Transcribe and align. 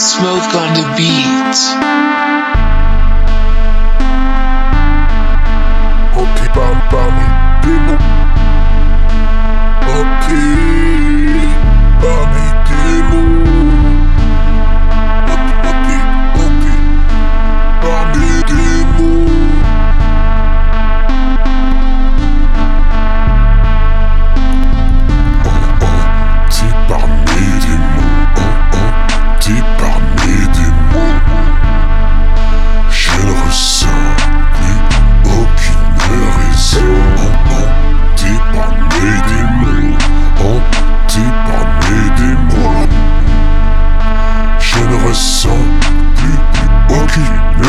Smoke 0.00 0.54
on 0.54 0.72
the 0.72 0.94
beat. 0.96 2.49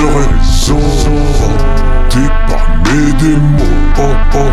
Raison. 0.06 0.80
Oh, 0.80 1.52
t'es 2.10 2.30
parmi 2.48 3.14
des 3.14 3.38
mots. 3.38 3.64
Oh, 4.00 4.14
oh, 4.36 4.52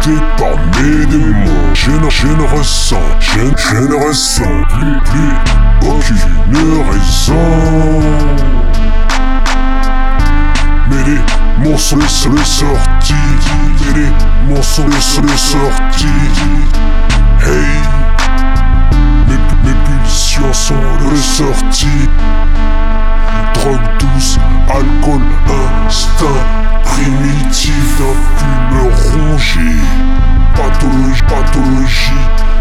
t'es 0.00 0.10
parmi 0.36 1.06
des 1.06 1.16
mots. 1.16 1.74
Je 1.74 1.90
ne, 1.90 2.10
je 2.10 2.26
ne 2.26 2.58
ressens, 2.58 2.96
je, 3.20 3.40
je 3.56 3.76
ne 3.76 4.06
ressens 4.06 4.62
plus, 4.68 5.00
plus 5.04 5.88
aucune 5.88 6.80
raison. 6.90 8.00
Mais 10.90 11.04
les 11.04 11.18
sont 11.76 11.96
les 11.96 12.44
sortis 12.44 13.14
Et 13.90 13.98
les 13.98 14.08
sortis 15.36 16.08
Hey 17.42 17.78
Mes, 19.28 19.68
mes 19.68 19.76
pulsions 19.84 20.52
sont 20.52 20.74
ressorties 21.10 22.08
alcool, 24.70 25.20
instinct 25.86 26.24
primitif 26.84 27.98
d'un 27.98 28.14
fume 28.36 29.30
rongé. 29.30 29.70
Pathologie, 30.54 31.22
pathologie 31.28 32.12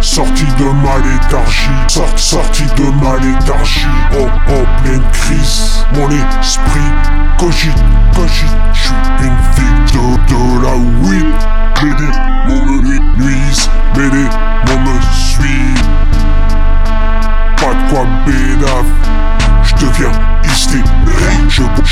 Sortie 0.02 0.46
de 0.60 0.66
ma 0.66 0.98
léthargie 1.00 1.70
Sort, 1.88 2.20
Sortie 2.20 2.64
de 2.78 2.84
ma 3.04 3.18
léthargie 3.18 3.88
En, 4.12 4.54
en 4.54 4.84
pleine 4.84 5.02
crise 5.12 5.84
Mon 5.96 6.08
esprit 6.12 6.92
cogite, 7.38 7.74
cogite. 8.16 8.58
J'suis 8.74 8.94
une 9.22 9.36
victime 9.56 10.18
de 10.28 10.64
la 10.64 10.76
weed 11.02 11.26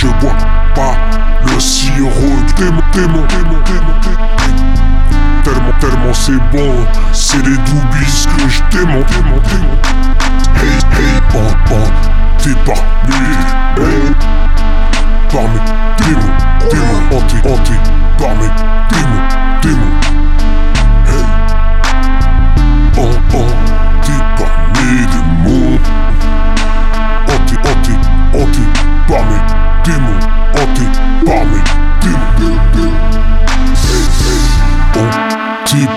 Je, 0.05 0.09
bois 0.21 0.35
pas 0.75 0.95
le 1.51 1.59
sirop 1.59 2.11
démon, 2.57 2.81
démon, 2.93 3.25
démon, 3.27 3.61
démon 3.65 3.95
Tellement, 5.43 5.79
tellement 5.79 6.13
c'est 6.13 6.39
bon 6.51 6.73
C'est 7.11 7.41
des 7.41 7.57
doobies 7.57 8.27
que 8.37 8.49
je 8.49 8.61
démonte, 8.77 9.07
démonte, 9.09 9.43
démonte 9.49 9.87
Hey, 10.57 10.77
hey, 10.93 11.21
oh, 11.33 11.39
oh 11.71 11.89
T'es 12.37 12.53
parmi 12.65 13.15
hey. 13.79 14.13
Parmi 15.31 15.59
démons, 15.97 16.35
démons 16.69 17.17
Hanté, 17.17 17.49
hanté 17.49 17.73
Parmi 18.19 18.94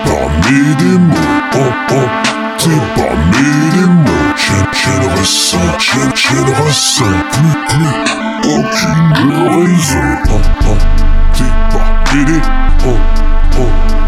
parmi 0.05 0.59
mes 0.79 0.97
mots, 0.97 1.41
oh 1.55 1.71
oh, 1.91 2.07
t'es 2.57 2.79
parmi 2.95 3.49
mes 3.75 3.87
mots. 3.87 4.33
Je, 4.35 4.53
je 4.79 4.91
ne 4.99 5.19
ressens, 5.19 5.79
je, 5.79 5.99
je 6.15 6.35
ne 6.35 6.53
ressens 6.63 7.17
plus, 7.31 7.55
plus 7.69 7.93
aucune 8.53 9.31
raison. 9.49 10.07
Oh 10.29 10.41
oh, 10.67 10.77
t'es 11.33 11.51
mes 11.73 12.25
des, 12.25 12.41
oh 12.87 12.97
oh. 13.59 13.98